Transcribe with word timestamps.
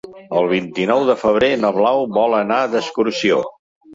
El 0.37 0.45
vint-i-nou 0.51 1.01
de 1.09 1.15
febrer 1.25 1.51
na 1.65 1.69
Blau 1.77 2.01
vol 2.17 2.35
anar 2.39 2.59
d'excursió. 2.75 3.37